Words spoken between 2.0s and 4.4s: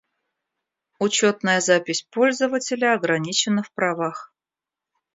пользователя ограничена в правах